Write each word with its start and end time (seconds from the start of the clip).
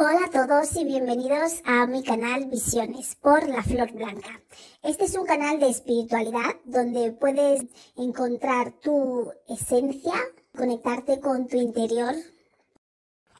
Hola 0.00 0.26
a 0.26 0.30
todos 0.30 0.76
y 0.76 0.84
bienvenidos 0.84 1.60
a 1.64 1.84
mi 1.88 2.04
canal 2.04 2.46
Visiones 2.46 3.16
por 3.16 3.48
la 3.48 3.64
Flor 3.64 3.92
Blanca. 3.92 4.28
Este 4.80 5.06
es 5.06 5.18
un 5.18 5.26
canal 5.26 5.58
de 5.58 5.70
espiritualidad 5.70 6.54
donde 6.64 7.10
puedes 7.10 7.66
encontrar 7.96 8.70
tu 8.80 9.32
esencia, 9.48 10.14
conectarte 10.56 11.18
con 11.18 11.48
tu 11.48 11.56
interior. 11.56 12.14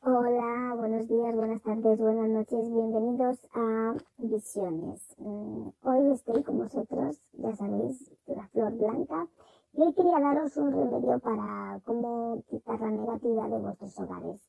Hola, 0.03 0.75
buenos 0.77 1.07
días, 1.07 1.33
buenas 1.37 1.63
tardes, 1.63 1.97
buenas 1.97 2.29
noches, 2.29 2.59
bienvenidos 2.73 3.39
a 3.55 3.95
Visiones. 4.17 5.15
Mm, 5.19 5.69
hoy 5.85 6.13
estoy 6.13 6.43
con 6.43 6.59
vosotros, 6.59 7.21
ya 7.35 7.55
sabéis, 7.55 8.11
la 8.27 8.49
Flor 8.49 8.73
Blanca. 8.73 9.29
Y 9.75 9.83
hoy 9.83 9.93
quería 9.93 10.19
daros 10.19 10.57
un 10.57 10.73
remedio 10.73 11.21
para 11.21 11.81
cómo 11.85 12.43
quitar 12.51 12.81
la 12.81 12.91
negatividad 12.91 13.49
de 13.49 13.59
vuestros 13.59 13.97
hogares 14.01 14.41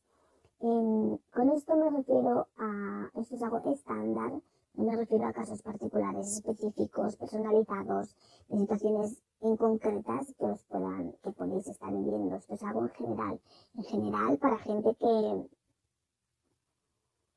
con 0.60 1.50
esto 1.56 1.76
me 1.78 1.90
refiero 1.90 2.48
a, 2.58 3.10
esto 3.16 3.36
es 3.36 3.44
algo 3.44 3.62
estándar, 3.72 4.42
no 4.74 4.84
me 4.84 4.96
refiero 4.96 5.26
a 5.26 5.34
casos 5.34 5.62
particulares, 5.62 6.36
específicos, 6.36 7.16
personalizados, 7.16 8.16
de 8.50 8.60
situaciones 8.60 9.22
en 9.42 9.56
concretas 9.56 10.34
que 10.38 10.46
os 10.46 10.64
puedan, 10.66 11.14
que 11.24 11.32
podéis 11.32 11.68
estar 11.68 11.92
viviendo. 11.92 12.36
Esto 12.36 12.56
es 12.56 12.64
algo 12.64 12.82
en 12.84 12.90
general, 12.90 13.42
en 13.76 13.84
general 13.84 14.38
para 14.38 14.58
gente 14.58 14.96
que 14.96 15.50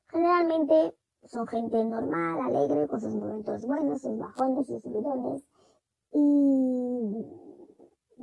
generalmente 0.09 0.95
son 1.23 1.47
gente 1.47 1.83
normal, 1.83 2.41
alegre, 2.41 2.87
con 2.87 2.99
sus 2.99 3.15
momentos 3.15 3.65
buenos, 3.65 4.01
sus 4.01 4.17
bajones, 4.17 4.67
sus 4.67 4.81
subidones 4.81 5.43
y 6.11 6.62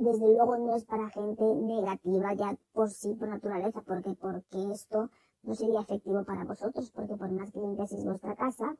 desde 0.01 0.33
luego 0.33 0.57
no 0.57 0.75
es 0.75 0.85
para 0.85 1.09
gente 1.09 1.43
negativa 1.43 2.33
ya 2.33 2.57
por 2.73 2.89
sí, 2.89 3.13
por 3.13 3.29
naturaleza, 3.29 3.81
porque, 3.81 4.13
porque 4.15 4.71
esto 4.71 5.09
no 5.43 5.55
sería 5.55 5.81
efectivo 5.81 6.23
para 6.23 6.43
vosotros, 6.43 6.91
porque 6.91 7.15
por 7.15 7.31
más 7.31 7.51
que 7.51 7.59
limpiaseis 7.59 8.03
vuestra 8.03 8.35
casa, 8.35 8.75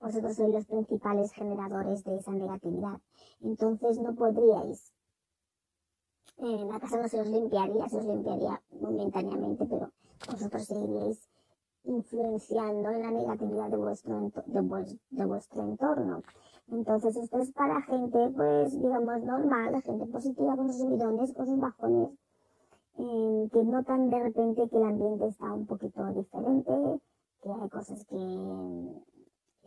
vosotros 0.00 0.36
sois 0.36 0.52
los 0.52 0.66
principales 0.66 1.32
generadores 1.32 2.04
de 2.04 2.16
esa 2.16 2.32
negatividad. 2.32 3.00
Entonces 3.40 3.98
no 3.98 4.14
podríais, 4.14 4.92
eh, 6.38 6.64
la 6.70 6.78
casa 6.78 7.00
no 7.00 7.08
se 7.08 7.20
os 7.20 7.28
limpiaría, 7.28 7.88
se 7.88 7.96
os 7.96 8.04
limpiaría 8.04 8.62
momentáneamente, 8.80 9.64
pero 9.64 9.90
vosotros 10.30 10.64
seguiríais 10.64 11.28
influenciando 11.84 12.90
en 12.90 13.02
la 13.02 13.10
negatividad 13.10 13.70
de 13.70 13.76
vuestro, 13.76 14.32
de 15.10 15.24
vuestro 15.24 15.62
entorno. 15.62 16.22
Entonces 16.68 17.16
esto 17.16 17.38
es 17.38 17.52
para 17.52 17.80
gente, 17.82 18.18
pues, 18.34 18.80
digamos, 18.80 19.22
normal, 19.22 19.80
gente 19.82 20.06
positiva 20.06 20.56
con 20.56 20.72
sus 20.72 20.82
subidones, 20.82 21.32
con 21.32 21.46
sus 21.46 21.60
bajones, 21.60 22.10
eh, 22.98 23.48
que 23.52 23.64
notan 23.64 24.10
de 24.10 24.18
repente 24.18 24.68
que 24.68 24.76
el 24.76 24.84
ambiente 24.84 25.28
está 25.28 25.52
un 25.52 25.66
poquito 25.66 26.04
diferente, 26.12 27.00
que 27.42 27.50
hay 27.52 27.68
cosas 27.68 28.04
que 28.06 28.16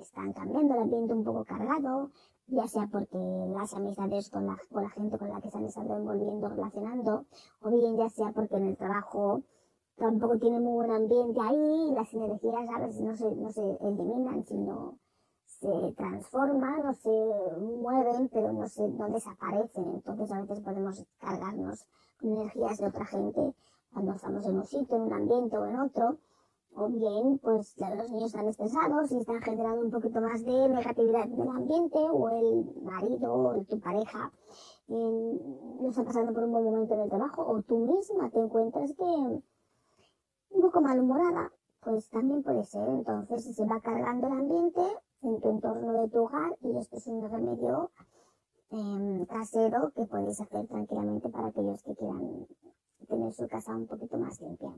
están 0.02 0.34
cambiando, 0.34 0.74
el 0.74 0.82
ambiente 0.82 1.14
un 1.14 1.24
poco 1.24 1.46
cargado, 1.46 2.12
ya 2.48 2.68
sea 2.68 2.88
porque 2.92 3.18
las 3.18 3.74
amistades 3.74 4.30
con 4.30 4.48
la, 4.48 4.58
con 4.70 4.84
la 4.84 4.90
gente 4.90 5.18
con 5.18 5.30
la 5.30 5.40
que 5.40 5.50
se 5.50 5.58
han 5.58 5.66
estado 5.66 5.96
envolviendo, 5.96 6.50
relacionando, 6.50 7.26
o 7.62 7.70
bien 7.70 7.96
ya 7.98 8.10
sea 8.10 8.32
porque 8.34 8.58
en 8.58 8.68
el 8.68 8.78
trabajo 8.78 9.44
tampoco 9.96 10.38
tiene 10.38 10.60
muy 10.60 10.74
buen 10.74 10.92
ambiente 10.92 11.40
ahí, 11.42 11.92
las 11.94 12.14
energías 12.14 12.68
a 12.76 12.80
veces 12.80 13.02
no 13.02 13.16
se, 13.16 13.36
no 13.36 13.52
se 13.52 13.62
eliminan, 13.82 14.44
sino 14.44 14.98
se 15.60 15.94
transforman 15.94 16.88
o 16.88 16.94
se 16.94 17.10
mueven, 17.60 18.30
pero 18.30 18.54
no, 18.54 18.68
se, 18.68 18.88
no 18.88 19.10
desaparecen. 19.10 19.86
Entonces 19.96 20.32
a 20.32 20.42
veces 20.42 20.62
podemos 20.62 21.06
cargarnos 21.20 21.86
energías 22.22 22.78
de 22.78 22.88
otra 22.88 23.06
gente 23.06 23.54
cuando 23.94 24.14
estamos 24.14 24.46
en 24.46 24.58
un 24.58 24.66
sitio, 24.66 24.96
en 24.96 25.04
un 25.04 25.14
ambiente 25.14 25.58
o 25.58 25.66
en 25.66 25.80
otro. 25.80 26.18
O 26.76 26.88
bien, 26.88 27.40
pues 27.40 27.76
los 27.78 28.12
niños 28.12 28.28
están 28.28 28.48
estresados 28.48 29.12
y 29.12 29.18
están 29.18 29.42
generando 29.42 29.82
un 29.82 29.92
poquito 29.92 30.22
más 30.22 30.46
de 30.46 30.70
negatividad 30.70 31.24
en 31.24 31.42
el 31.42 31.50
ambiente, 31.50 31.98
o 31.98 32.30
el 32.30 32.82
marido 32.84 33.34
o 33.34 33.64
tu 33.64 33.80
pareja 33.80 34.32
no 34.88 35.90
está 35.90 36.04
pasando 36.04 36.32
por 36.32 36.44
un 36.44 36.52
buen 36.52 36.64
momento 36.64 36.94
en 36.94 37.02
el 37.02 37.10
trabajo, 37.10 37.46
o 37.46 37.62
tú 37.64 37.80
misma 37.80 38.30
te 38.30 38.40
encuentras 38.40 38.94
que 38.94 39.04
un 39.04 40.62
poco 40.62 40.80
malhumorada, 40.80 41.52
pues 41.82 42.08
también 42.10 42.44
puede 42.44 42.64
ser. 42.64 42.88
Entonces 42.88 43.56
se 43.56 43.66
va 43.66 43.80
cargando 43.82 44.28
el 44.28 44.34
ambiente 44.34 44.82
en 45.22 45.42
tu 45.42 45.50
entorno 45.50 46.02
de 46.02 46.10
tu 46.10 46.24
hogar 46.24 46.58
y 46.62 46.78
esto 46.78 46.98
es 46.98 47.08
un 47.08 47.30
remedio 47.30 47.92
em, 48.72 49.26
casero 49.26 49.92
que 49.96 50.06
podéis 50.06 50.40
hacer 50.40 50.68
tranquilamente 50.68 51.30
para 51.30 51.48
aquellos 51.48 51.82
que 51.84 51.96
quieran 51.96 52.48
tener 53.08 53.34
su 53.34 53.48
casa 53.48 53.76
un 53.76 53.88
poquito 53.88 54.18
más 54.18 54.40
limpia. 54.42 54.72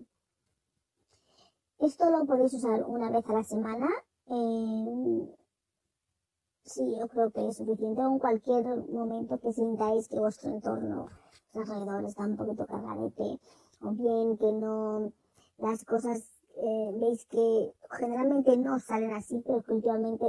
Esto 1.79 2.09
lo 2.09 2.25
podéis 2.25 2.53
usar 2.53 2.83
una 2.85 3.09
vez 3.09 3.27
a 3.27 3.33
la 3.33 3.43
semana. 3.43 3.87
Eh, 4.27 5.35
sí, 6.63 6.95
yo 6.99 7.07
creo 7.07 7.31
que 7.31 7.47
es 7.47 7.57
suficiente 7.57 8.01
o 8.01 8.11
en 8.11 8.19
cualquier 8.19 8.65
momento 8.89 9.39
que 9.39 9.51
sintáis 9.51 10.07
que 10.07 10.19
vuestro 10.19 10.51
entorno, 10.51 11.07
alrededor 11.53 12.05
está 12.05 12.23
un 12.23 12.37
poquito 12.37 12.65
cargadete 12.65 13.39
o 13.81 13.91
bien 13.91 14.37
que 14.37 14.51
no 14.53 15.11
las 15.57 15.83
cosas 15.83 16.40
eh, 16.57 16.91
veis 16.99 17.25
que 17.25 17.73
generalmente 17.91 18.57
no 18.57 18.79
salen 18.79 19.13
así, 19.13 19.41
pero 19.45 19.61
que 19.61 19.73
últimamente 19.73 20.25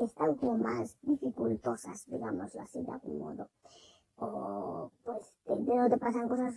están 0.00 0.34
como 0.36 0.58
más 0.58 0.96
dificultosas, 1.02 2.06
digámoslo 2.06 2.62
así 2.62 2.82
de 2.82 2.92
algún 2.92 3.18
modo. 3.18 3.48
O 4.16 4.90
pues 5.02 5.34
te, 5.44 5.56
no 5.56 5.88
te 5.88 5.98
pasan 5.98 6.28
cosas 6.28 6.54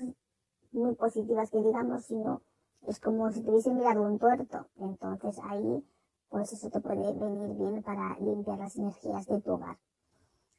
muy 0.72 0.96
positivas 0.96 1.50
que 1.50 1.62
digamos, 1.62 2.06
sino 2.06 2.42
es 2.88 3.00
como 3.00 3.32
si 3.32 3.42
te 3.42 3.50
hubiesen 3.50 3.78
mirado 3.78 4.04
un 4.04 4.20
tuerto. 4.20 4.68
Entonces 4.78 5.40
ahí, 5.44 5.84
pues 6.30 6.54
eso 6.54 6.70
te 6.70 6.80
puede 6.80 7.14
venir 7.14 7.56
bien 7.58 7.84
para 7.84 8.18
limpiar 8.20 8.60
las 8.60 8.76
energías 8.78 9.26
de 9.28 9.42
tu 9.42 9.54
hogar. 9.54 9.78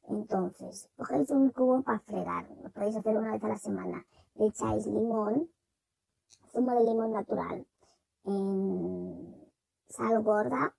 Entonces, 0.08 0.88
cogéis 0.96 1.30
un 1.30 1.50
cubo 1.50 1.82
para 1.82 1.98
fregar, 2.00 2.48
lo 2.62 2.70
podéis 2.70 2.96
hacer 2.96 3.16
una 3.16 3.32
vez 3.32 3.44
a 3.44 3.48
la 3.48 3.58
semana. 3.58 4.06
Le 4.36 4.46
echáis 4.46 4.86
limón, 4.86 5.50
zumo 6.50 6.72
de 6.72 6.84
limón 6.84 7.12
natural, 7.12 7.66
sal 9.88 10.22
gorda, 10.22 10.74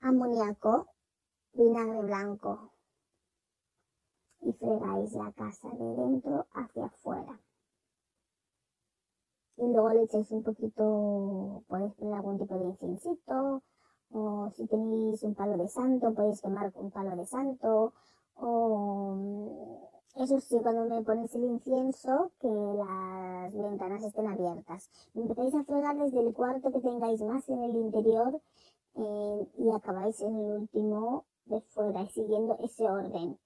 amoníaco, 0.00 0.86
vinagre 1.52 2.02
blanco 2.02 2.70
y 4.40 4.52
fregáis 4.52 5.12
la 5.14 5.32
casa 5.32 5.68
de 5.70 5.84
dentro 5.96 6.46
hacia 6.52 6.86
afuera. 6.86 7.40
Y 9.56 9.66
luego 9.72 9.88
le 9.90 10.02
echáis 10.02 10.30
un 10.30 10.42
poquito, 10.42 11.64
podéis 11.66 11.94
poner 11.94 12.14
algún 12.14 12.38
tipo 12.38 12.54
de 12.58 12.64
incensito, 12.66 13.62
o 14.10 14.50
si 14.54 14.66
tenéis 14.66 15.22
un 15.22 15.34
palo 15.34 15.56
de 15.56 15.68
santo, 15.68 16.14
podéis 16.14 16.40
quemar 16.40 16.72
un 16.76 16.90
palo 16.90 17.16
de 17.16 17.26
santo, 17.26 17.92
o 18.36 19.86
eso 20.16 20.40
sí, 20.40 20.58
cuando 20.62 20.84
me 20.84 21.02
pones 21.02 21.34
el 21.34 21.44
incienso, 21.44 22.32
que 22.38 22.48
las 22.48 22.88
estén 24.02 24.26
abiertas. 24.26 24.90
Empezáis 25.14 25.54
a 25.54 25.64
fregar 25.64 25.96
desde 25.98 26.20
el 26.20 26.34
cuarto 26.34 26.72
que 26.72 26.80
tengáis 26.80 27.22
más 27.22 27.48
en 27.48 27.62
el 27.62 27.76
interior 27.76 28.40
eh, 28.94 29.48
y 29.58 29.70
acabáis 29.70 30.20
en 30.20 30.36
el 30.36 30.52
último 30.60 31.24
de 31.46 31.60
fuera, 31.60 32.06
siguiendo 32.08 32.56
ese 32.60 32.84
orden. 32.84 33.38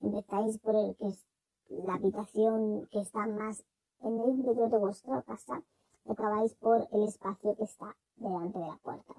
Empezáis 0.00 0.58
por 0.58 0.76
el 0.76 0.96
que 0.96 1.08
es 1.08 1.26
la 1.68 1.94
habitación 1.94 2.86
que 2.90 3.00
está 3.00 3.26
más 3.26 3.64
en 4.02 4.20
el 4.20 4.30
interior 4.30 4.70
de 4.70 4.78
vuestra 4.78 5.22
casa 5.22 5.62
y 6.04 6.12
acabáis 6.12 6.54
por 6.54 6.88
el 6.92 7.02
espacio 7.04 7.56
que 7.56 7.64
está 7.64 7.96
delante 8.16 8.58
de 8.58 8.66
la 8.66 8.78
puerta 8.82 9.14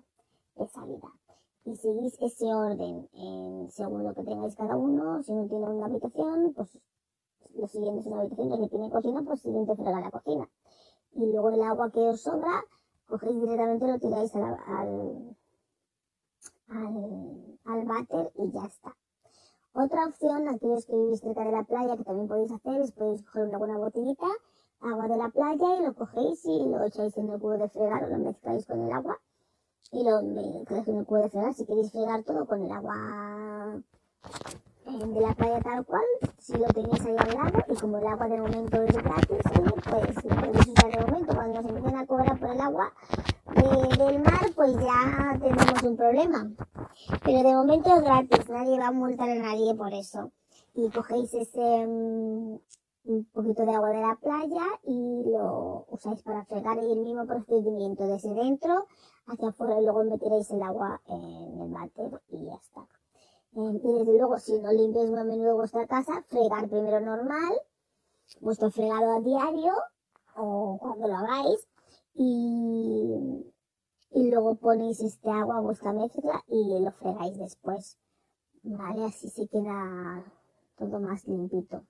de 0.56 0.68
salida 0.68 1.12
y 1.66 1.76
seguís 1.76 2.18
ese 2.20 2.46
orden 2.46 3.08
según 3.70 4.04
lo 4.04 4.14
que 4.14 4.24
tengáis 4.24 4.56
cada 4.56 4.76
uno. 4.76 5.22
Si 5.24 5.34
no 5.34 5.48
tiene 5.48 5.68
una 5.68 5.86
habitación, 5.86 6.54
pues 6.54 6.80
lo 7.56 7.68
siguiente 7.68 8.02
es 8.02 8.06
una 8.08 8.22
habitación 8.22 8.62
que 8.62 8.70
tiene 8.70 8.90
cocina, 8.90 9.22
pues 9.24 9.42
siguiente 9.42 9.76
frega 9.76 10.02
la 10.02 10.12
cocina. 10.12 10.50
Y 11.14 11.26
luego 11.26 11.50
el 11.50 11.62
agua 11.64 11.92
que 11.92 12.00
os 12.00 12.22
sobra, 12.22 12.64
cogéis 13.08 13.40
directamente 13.42 13.88
lo 13.88 14.00
tiráis 14.00 14.36
al, 14.36 14.58
al, 14.68 15.36
al, 17.66 17.86
váter 17.86 18.32
y 18.36 18.52
ya 18.52 18.66
está. 18.66 18.96
Otra 19.74 20.08
opción, 20.08 20.48
aquellos 20.48 20.86
que 20.86 20.96
vivís 20.96 21.20
cerca 21.20 21.44
de 21.44 21.52
la 21.52 21.64
playa, 21.64 21.98
que 21.98 22.04
también 22.04 22.28
podéis 22.28 22.52
hacer, 22.52 22.82
es 22.82 22.92
podéis 22.92 23.24
coger 23.24 23.56
una 23.56 23.78
botellita, 23.78 24.28
agua 24.82 25.08
de 25.08 25.18
la 25.18 25.30
playa 25.30 25.76
y 25.78 25.86
lo 25.86 25.94
cogéis 25.94 26.46
y 26.46 26.66
lo 26.68 26.84
echáis 26.84 27.18
en 27.18 27.30
el 27.30 27.40
cubo 27.40 27.58
de 27.58 27.70
fregar 27.70 28.04
o 28.04 28.08
lo 28.08 28.18
mezcláis 28.18 28.66
con 28.66 28.82
el 28.82 28.92
agua 28.92 29.20
y 29.92 30.04
lo 30.04 30.22
mezcláis 30.22 30.88
en 30.88 30.98
el 30.98 31.06
cubo 31.06 31.20
de 31.20 31.30
fregar. 31.30 31.54
Si 31.54 31.66
queréis 31.66 31.92
fregar 31.92 32.24
todo 32.24 32.46
con 32.46 32.64
el 32.64 32.72
agua 32.72 33.82
de 34.98 35.22
la 35.22 35.34
playa 35.36 35.62
tal 35.62 35.86
cual, 35.86 36.04
si 36.40 36.54
lo 36.54 36.66
tenéis 36.68 37.06
ahí 37.06 37.16
al 37.18 37.34
lado, 37.34 37.64
y 37.68 37.76
como 37.76 37.98
el 38.00 38.08
agua 38.08 38.28
de 38.28 38.38
momento 38.38 38.82
es 38.82 38.96
gratis, 38.96 39.38
pues 39.44 39.66
lo 39.66 39.76
podéis 39.76 40.18
usar 40.68 40.92
de 40.92 41.06
momento. 41.06 41.36
Cuando 41.36 41.62
se 41.62 41.68
empiecen 41.70 41.98
a 41.98 42.06
cobrar 42.08 42.40
por 42.40 42.50
el 42.50 42.62
agua 42.62 42.92
del 43.98 44.20
mar, 44.20 44.52
pues 44.56 44.74
ya 44.74 45.40
tenemos 45.40 45.84
un 45.84 45.96
problema. 45.96 46.52
Pero 47.24 47.50
de 47.50 47.56
momento 47.56 47.96
es 47.96 48.02
gratis, 48.02 48.50
nadie 48.50 48.80
va 48.80 48.88
a 48.88 48.92
multar 48.92 49.30
a 49.30 49.36
nadie 49.36 49.76
por 49.76 49.94
eso. 49.94 50.32
Y 50.74 50.90
cogéis 50.90 51.34
ese, 51.34 51.86
mm, 51.88 52.58
un 53.06 53.26
poquito 53.32 53.66
de 53.66 53.76
agua 53.76 53.90
de 53.90 54.02
la 54.02 54.16
playa 54.16 54.66
y 54.84 55.24
lo 55.26 55.86
usáis 55.90 56.22
para 56.24 56.46
fregar 56.46 56.78
y 56.78 56.92
el 56.92 57.00
mismo 57.00 57.26
procedimiento 57.26 58.08
desde 58.08 58.34
dentro 58.34 58.86
hacia 59.28 59.50
afuera 59.50 59.80
y 59.80 59.84
luego 59.84 60.04
meteréis 60.04 60.50
el 60.52 60.64
agua 60.64 61.00
en 61.08 61.62
el 61.62 61.72
váter 61.72 62.22
y 62.30 62.46
ya 62.46 62.56
está. 62.56 62.88
Y 63.52 63.80
desde 63.80 64.18
luego, 64.18 64.38
si 64.38 64.60
no 64.60 64.72
limpiáis 64.72 65.10
muy 65.10 65.20
a 65.20 65.24
menudo 65.24 65.56
vuestra 65.56 65.88
casa, 65.88 66.24
fregar 66.28 66.70
primero 66.70 67.00
normal, 67.00 67.54
vuestro 68.42 68.70
fregado 68.70 69.18
a 69.18 69.22
diario 69.22 69.74
o 70.36 70.78
cuando 70.80 71.08
lo 71.08 71.16
hagáis 71.16 71.68
y, 72.14 73.52
y 74.12 74.30
luego 74.30 74.56
ponéis 74.56 75.02
este 75.02 75.30
agua 75.30 75.58
a 75.58 75.62
vuestra 75.62 75.94
mezcla 75.94 76.44
y 76.48 76.80
lo 76.80 76.92
fregáis 76.92 77.38
después. 77.38 77.98
Vale, 78.64 79.06
así 79.06 79.30
se 79.30 79.48
queda 79.48 80.24
todo 80.78 81.00
más 81.00 81.28
limpito. 81.28 81.84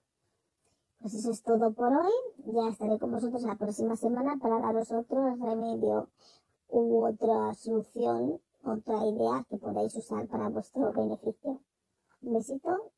Pues 0.99 1.13
eso 1.13 1.31
es 1.31 1.41
todo 1.43 1.71
por 1.73 1.93
hoy. 1.93 2.11
Ya 2.45 2.69
estaré 2.69 2.99
con 2.99 3.11
vosotros 3.11 3.43
la 3.43 3.55
próxima 3.55 3.95
semana 3.95 4.37
para 4.41 4.59
daros 4.59 4.91
otro 4.91 5.35
remedio 5.35 6.09
u 6.67 7.05
otra 7.05 7.53
solución, 7.55 8.39
otra 8.63 9.05
idea 9.05 9.45
que 9.49 9.57
podáis 9.57 9.95
usar 9.95 10.27
para 10.27 10.49
vuestro 10.49 10.91
beneficio. 10.93 11.61
Un 12.21 12.33
besito. 12.33 12.91